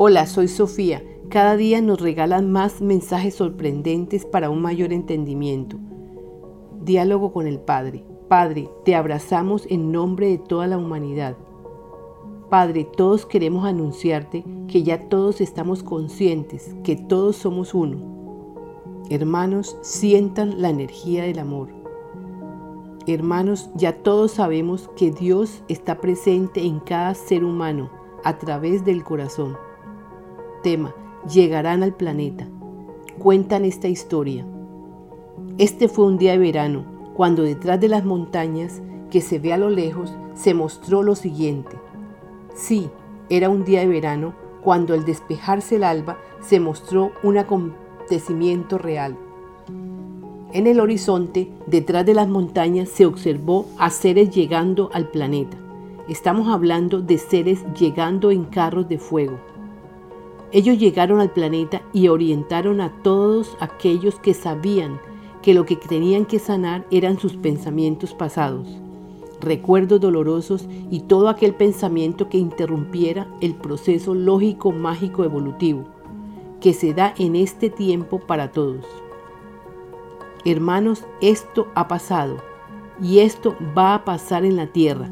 Hola, 0.00 0.26
soy 0.26 0.46
Sofía. 0.46 1.02
Cada 1.28 1.56
día 1.56 1.82
nos 1.82 2.00
regalan 2.00 2.52
más 2.52 2.80
mensajes 2.80 3.34
sorprendentes 3.34 4.24
para 4.24 4.48
un 4.48 4.62
mayor 4.62 4.92
entendimiento. 4.92 5.76
Diálogo 6.84 7.32
con 7.32 7.48
el 7.48 7.58
Padre. 7.58 8.04
Padre, 8.28 8.70
te 8.84 8.94
abrazamos 8.94 9.66
en 9.68 9.90
nombre 9.90 10.28
de 10.28 10.38
toda 10.38 10.68
la 10.68 10.78
humanidad. 10.78 11.36
Padre, 12.48 12.84
todos 12.84 13.26
queremos 13.26 13.64
anunciarte 13.66 14.44
que 14.68 14.84
ya 14.84 15.08
todos 15.08 15.40
estamos 15.40 15.82
conscientes, 15.82 16.76
que 16.84 16.94
todos 16.94 17.34
somos 17.34 17.74
uno. 17.74 17.98
Hermanos, 19.10 19.76
sientan 19.80 20.62
la 20.62 20.70
energía 20.70 21.24
del 21.24 21.40
amor. 21.40 21.70
Hermanos, 23.08 23.68
ya 23.74 24.00
todos 24.04 24.30
sabemos 24.30 24.88
que 24.94 25.10
Dios 25.10 25.64
está 25.66 26.00
presente 26.00 26.64
en 26.64 26.78
cada 26.78 27.14
ser 27.16 27.42
humano 27.42 27.90
a 28.22 28.38
través 28.38 28.84
del 28.84 29.02
corazón. 29.02 29.56
Llegarán 31.32 31.82
al 31.82 31.94
planeta. 31.94 32.46
Cuentan 33.18 33.64
esta 33.64 33.88
historia. 33.88 34.44
Este 35.56 35.88
fue 35.88 36.04
un 36.04 36.18
día 36.18 36.32
de 36.32 36.38
verano, 36.38 36.84
cuando 37.14 37.42
detrás 37.42 37.80
de 37.80 37.88
las 37.88 38.04
montañas 38.04 38.82
que 39.10 39.22
se 39.22 39.38
ve 39.38 39.54
a 39.54 39.56
lo 39.56 39.70
lejos 39.70 40.14
se 40.34 40.52
mostró 40.52 41.02
lo 41.02 41.14
siguiente. 41.14 41.76
Sí, 42.54 42.90
era 43.30 43.48
un 43.48 43.64
día 43.64 43.80
de 43.80 43.86
verano 43.86 44.34
cuando 44.62 44.92
al 44.92 45.06
despejarse 45.06 45.76
el 45.76 45.84
alba 45.84 46.18
se 46.42 46.60
mostró 46.60 47.12
un 47.22 47.38
acontecimiento 47.38 48.76
real. 48.76 49.16
En 50.52 50.66
el 50.66 50.80
horizonte, 50.80 51.50
detrás 51.66 52.04
de 52.04 52.14
las 52.14 52.28
montañas, 52.28 52.90
se 52.90 53.06
observó 53.06 53.66
a 53.78 53.88
seres 53.88 54.30
llegando 54.30 54.90
al 54.92 55.08
planeta. 55.08 55.56
Estamos 56.08 56.48
hablando 56.48 57.00
de 57.00 57.16
seres 57.16 57.60
llegando 57.78 58.30
en 58.30 58.44
carros 58.44 58.88
de 58.88 58.98
fuego. 58.98 59.38
Ellos 60.50 60.78
llegaron 60.78 61.20
al 61.20 61.30
planeta 61.30 61.82
y 61.92 62.08
orientaron 62.08 62.80
a 62.80 62.90
todos 63.02 63.56
aquellos 63.60 64.18
que 64.18 64.34
sabían 64.34 65.00
que 65.42 65.54
lo 65.54 65.66
que 65.66 65.76
tenían 65.76 66.24
que 66.24 66.38
sanar 66.38 66.86
eran 66.90 67.18
sus 67.18 67.36
pensamientos 67.36 68.14
pasados, 68.14 68.66
recuerdos 69.40 70.00
dolorosos 70.00 70.66
y 70.90 71.00
todo 71.00 71.28
aquel 71.28 71.54
pensamiento 71.54 72.28
que 72.28 72.38
interrumpiera 72.38 73.28
el 73.40 73.54
proceso 73.54 74.14
lógico 74.14 74.72
mágico 74.72 75.24
evolutivo 75.24 75.84
que 76.60 76.72
se 76.72 76.92
da 76.92 77.14
en 77.18 77.36
este 77.36 77.70
tiempo 77.70 78.18
para 78.18 78.50
todos. 78.50 78.84
Hermanos, 80.44 81.04
esto 81.20 81.68
ha 81.74 81.88
pasado 81.88 82.38
y 83.00 83.20
esto 83.20 83.54
va 83.76 83.94
a 83.94 84.04
pasar 84.04 84.44
en 84.44 84.56
la 84.56 84.66
tierra. 84.66 85.10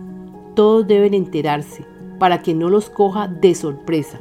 Todos 0.55 0.87
deben 0.87 1.15
enterarse 1.15 1.85
para 2.19 2.43
que 2.43 2.55
no 2.55 2.69
los 2.69 2.91
coja 2.91 3.29
de 3.29 3.55
sorpresa. 3.55 4.19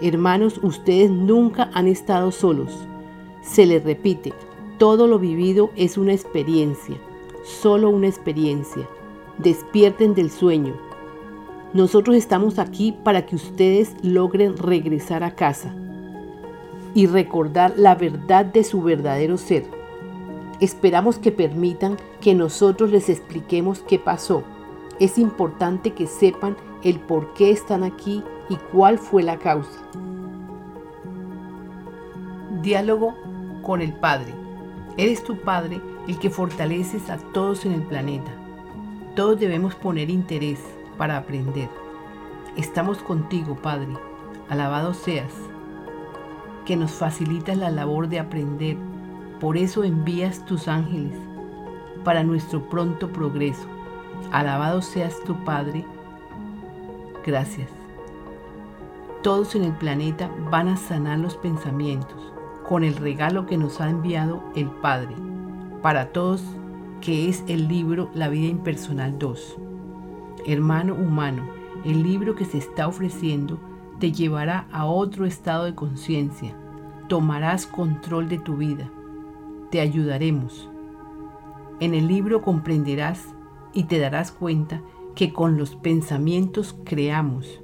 Hermanos, 0.00 0.60
ustedes 0.62 1.10
nunca 1.10 1.70
han 1.74 1.88
estado 1.88 2.30
solos. 2.30 2.86
Se 3.42 3.66
les 3.66 3.82
repite, 3.84 4.32
todo 4.78 5.06
lo 5.06 5.18
vivido 5.18 5.70
es 5.76 5.98
una 5.98 6.12
experiencia, 6.12 6.96
solo 7.44 7.90
una 7.90 8.06
experiencia. 8.06 8.88
Despierten 9.38 10.14
del 10.14 10.30
sueño. 10.30 10.74
Nosotros 11.74 12.16
estamos 12.16 12.58
aquí 12.58 12.92
para 13.04 13.26
que 13.26 13.36
ustedes 13.36 13.94
logren 14.02 14.56
regresar 14.56 15.22
a 15.22 15.34
casa 15.34 15.74
y 16.94 17.06
recordar 17.06 17.74
la 17.76 17.94
verdad 17.94 18.44
de 18.46 18.64
su 18.64 18.82
verdadero 18.82 19.36
ser 19.36 19.78
Esperamos 20.60 21.18
que 21.18 21.30
permitan 21.30 21.96
que 22.20 22.34
nosotros 22.34 22.90
les 22.90 23.08
expliquemos 23.08 23.80
qué 23.86 23.98
pasó. 23.98 24.42
Es 24.98 25.16
importante 25.16 25.92
que 25.92 26.08
sepan 26.08 26.56
el 26.82 26.98
por 26.98 27.32
qué 27.34 27.50
están 27.52 27.84
aquí 27.84 28.24
y 28.48 28.56
cuál 28.72 28.98
fue 28.98 29.22
la 29.22 29.38
causa. 29.38 29.80
Diálogo 32.62 33.14
con 33.62 33.80
el 33.80 33.92
Padre. 33.92 34.34
Eres 34.96 35.22
tu 35.22 35.36
Padre 35.36 35.80
el 36.06 36.18
que 36.18 36.30
fortaleces 36.30 37.10
a 37.10 37.18
todos 37.32 37.64
en 37.64 37.72
el 37.72 37.82
planeta. 37.82 38.30
Todos 39.14 39.38
debemos 39.38 39.74
poner 39.74 40.10
interés 40.10 40.58
para 40.96 41.16
aprender. 41.16 41.68
Estamos 42.56 42.98
contigo, 42.98 43.56
Padre. 43.56 43.96
Alabado 44.48 44.94
seas, 44.94 45.32
que 46.64 46.76
nos 46.76 46.92
facilitas 46.92 47.56
la 47.56 47.70
labor 47.70 48.08
de 48.08 48.18
aprender 48.18 48.76
por 49.40 49.56
eso 49.56 49.84
envías 49.84 50.44
tus 50.46 50.66
ángeles 50.66 51.14
para 52.04 52.24
nuestro 52.24 52.68
pronto 52.68 53.08
progreso. 53.08 53.68
Alabado 54.32 54.82
seas 54.82 55.14
tu 55.24 55.44
Padre. 55.44 55.84
Gracias. 57.24 57.77
Todos 59.22 59.54
en 59.54 59.64
el 59.64 59.72
planeta 59.72 60.30
van 60.50 60.68
a 60.68 60.76
sanar 60.76 61.18
los 61.18 61.36
pensamientos 61.36 62.32
con 62.66 62.84
el 62.84 62.96
regalo 62.96 63.46
que 63.46 63.56
nos 63.56 63.80
ha 63.80 63.90
enviado 63.90 64.42
el 64.54 64.66
Padre 64.66 65.14
para 65.82 66.12
todos, 66.12 66.42
que 67.00 67.28
es 67.28 67.44
el 67.46 67.68
libro 67.68 68.10
La 68.14 68.28
vida 68.28 68.46
impersonal 68.46 69.18
2. 69.18 69.56
Hermano 70.46 70.94
humano, 70.94 71.44
el 71.84 72.02
libro 72.02 72.34
que 72.34 72.44
se 72.44 72.58
está 72.58 72.88
ofreciendo 72.88 73.58
te 73.98 74.12
llevará 74.12 74.66
a 74.72 74.86
otro 74.86 75.24
estado 75.24 75.64
de 75.64 75.74
conciencia. 75.74 76.54
Tomarás 77.08 77.66
control 77.66 78.28
de 78.28 78.38
tu 78.38 78.56
vida 78.56 78.90
te 79.70 79.80
ayudaremos. 79.80 80.68
En 81.80 81.94
el 81.94 82.08
libro 82.08 82.42
comprenderás 82.42 83.26
y 83.72 83.84
te 83.84 83.98
darás 83.98 84.32
cuenta 84.32 84.82
que 85.14 85.32
con 85.32 85.56
los 85.56 85.76
pensamientos 85.76 86.76
creamos. 86.84 87.60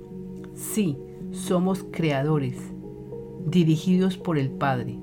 Sí, 0.55 0.99
somos 1.35 1.85
creadores, 1.91 2.57
dirigidos 3.47 4.17
por 4.17 4.39
el 4.39 4.51
Padre. 4.51 4.99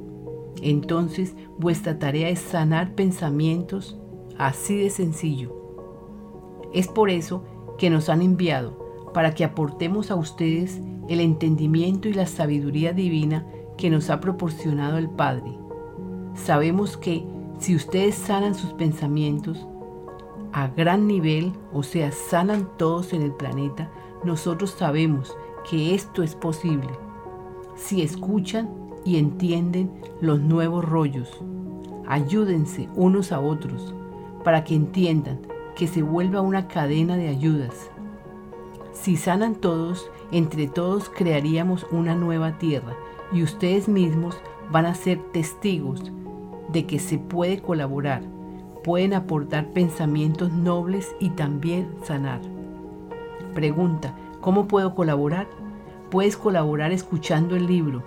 Entonces 0.61 1.35
vuestra 1.57 1.99
tarea 1.99 2.29
es 2.29 2.39
sanar 2.39 2.95
pensamientos 2.95 3.97
así 4.37 4.77
de 4.77 4.89
sencillo. 4.89 5.55
Es 6.73 6.87
por 6.87 7.09
eso 7.09 7.43
que 7.77 7.89
nos 7.89 8.09
han 8.09 8.21
enviado, 8.21 9.11
para 9.13 9.33
que 9.33 9.43
aportemos 9.43 10.11
a 10.11 10.15
ustedes 10.15 10.81
el 11.09 11.19
entendimiento 11.19 12.07
y 12.07 12.13
la 12.13 12.25
sabiduría 12.25 12.93
divina 12.93 13.45
que 13.77 13.89
nos 13.89 14.09
ha 14.09 14.19
proporcionado 14.19 14.97
el 14.97 15.09
Padre 15.09 15.61
Sabemos 16.33 16.97
que 16.97 17.25
si 17.59 17.75
ustedes 17.75 18.15
sanan 18.15 18.55
sus 18.55 18.73
pensamientos 18.73 19.67
a 20.53 20.67
gran 20.67 21.07
nivel, 21.07 21.53
o 21.73 21.83
sea, 21.83 22.11
sanan 22.11 22.69
todos 22.77 23.13
en 23.13 23.21
el 23.21 23.31
planeta, 23.33 23.91
nosotros 24.23 24.71
sabemos 24.71 25.35
que 25.69 25.95
esto 25.95 26.23
es 26.23 26.35
posible. 26.35 26.89
Si 27.75 28.01
escuchan 28.01 28.69
y 29.05 29.17
entienden 29.17 29.91
los 30.21 30.39
nuevos 30.39 30.85
rollos, 30.85 31.41
ayúdense 32.07 32.89
unos 32.95 33.31
a 33.31 33.39
otros 33.39 33.93
para 34.43 34.63
que 34.63 34.75
entiendan 34.75 35.39
que 35.75 35.87
se 35.87 36.01
vuelva 36.01 36.41
una 36.41 36.67
cadena 36.67 37.17
de 37.17 37.27
ayudas. 37.27 37.89
Si 38.93 39.17
sanan 39.17 39.55
todos, 39.55 40.09
entre 40.31 40.67
todos 40.67 41.09
crearíamos 41.09 41.87
una 41.91 42.15
nueva 42.15 42.57
tierra 42.57 42.93
y 43.31 43.43
ustedes 43.43 43.87
mismos 43.87 44.37
van 44.71 44.85
a 44.85 44.95
ser 44.95 45.19
testigos 45.31 46.11
de 46.71 46.85
que 46.85 46.99
se 46.99 47.17
puede 47.17 47.61
colaborar, 47.61 48.21
pueden 48.83 49.13
aportar 49.13 49.71
pensamientos 49.73 50.51
nobles 50.51 51.15
y 51.19 51.29
también 51.31 51.89
sanar. 52.03 52.41
Pregunta, 53.53 54.15
¿cómo 54.41 54.67
puedo 54.67 54.95
colaborar? 54.95 55.47
Puedes 56.09 56.35
colaborar 56.35 56.91
escuchando 56.91 57.55
el 57.55 57.67
libro. 57.67 58.03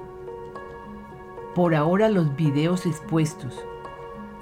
Por 1.54 1.74
ahora 1.74 2.08
los 2.08 2.36
videos 2.36 2.84
expuestos. 2.84 3.64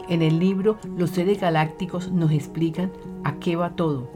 En 0.08 0.22
el 0.22 0.38
libro 0.38 0.78
los 0.97 1.10
seres 1.10 1.41
galácticos 1.41 2.10
nos 2.10 2.32
explican 2.32 2.91
a 3.22 3.34
qué 3.34 3.54
va 3.54 3.76
todo. 3.76 4.08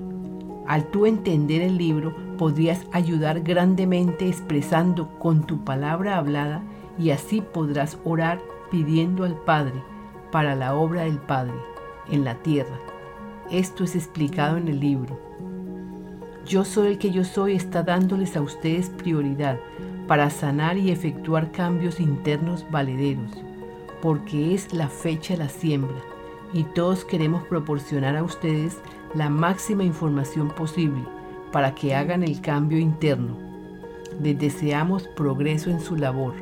Al 0.66 0.86
tú 0.86 1.06
entender 1.06 1.62
el 1.62 1.76
libro 1.76 2.12
podrías 2.38 2.86
ayudar 2.90 3.40
grandemente 3.42 4.26
expresando 4.28 5.08
con 5.18 5.46
tu 5.46 5.64
palabra 5.64 6.16
hablada 6.16 6.62
y 6.98 7.10
así 7.10 7.40
podrás 7.40 7.98
orar 8.04 8.40
pidiendo 8.70 9.24
al 9.24 9.36
Padre 9.36 9.82
para 10.32 10.56
la 10.56 10.74
obra 10.74 11.02
del 11.02 11.18
Padre 11.18 11.54
en 12.10 12.24
la 12.24 12.34
tierra. 12.42 12.78
Esto 13.50 13.84
es 13.84 13.94
explicado 13.94 14.56
en 14.56 14.66
el 14.66 14.80
libro. 14.80 15.25
Yo 16.46 16.64
soy 16.64 16.88
el 16.92 16.98
que 16.98 17.10
yo 17.10 17.24
soy 17.24 17.56
está 17.56 17.82
dándoles 17.82 18.36
a 18.36 18.40
ustedes 18.40 18.90
prioridad 18.90 19.58
para 20.06 20.30
sanar 20.30 20.78
y 20.78 20.92
efectuar 20.92 21.50
cambios 21.50 21.98
internos 21.98 22.64
valederos, 22.70 23.32
porque 24.00 24.54
es 24.54 24.72
la 24.72 24.86
fecha 24.88 25.34
de 25.34 25.40
la 25.40 25.48
siembra 25.48 25.96
y 26.52 26.62
todos 26.62 27.04
queremos 27.04 27.42
proporcionar 27.48 28.16
a 28.16 28.22
ustedes 28.22 28.78
la 29.14 29.28
máxima 29.28 29.82
información 29.82 30.48
posible 30.50 31.02
para 31.50 31.74
que 31.74 31.96
hagan 31.96 32.22
el 32.22 32.40
cambio 32.40 32.78
interno. 32.78 33.36
Les 34.22 34.38
deseamos 34.38 35.08
progreso 35.16 35.70
en 35.70 35.80
su 35.80 35.96
labor. 35.96 36.34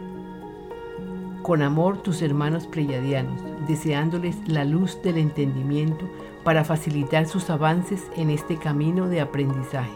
Con 1.43 1.63
amor 1.63 2.03
tus 2.03 2.21
hermanos 2.21 2.67
pleyadianos, 2.67 3.41
deseándoles 3.67 4.37
la 4.47 4.65
luz 4.65 5.01
del 5.03 5.19
entendimiento 5.19 6.09
para 6.43 6.65
facilitar 6.65 7.27
sus 7.27 7.51
avances 7.51 8.03
en 8.17 8.31
este 8.31 8.57
camino 8.57 9.09
de 9.09 9.21
aprendizaje. 9.21 9.93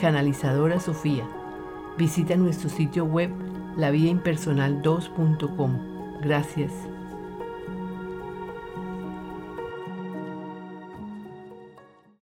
Canalizadora 0.00 0.80
Sofía, 0.80 1.24
Visita 1.98 2.36
nuestro 2.36 2.70
sitio 2.70 3.04
web 3.04 3.30
lavidaimpersonal2.com. 3.76 6.20
Gracias. 6.22 6.91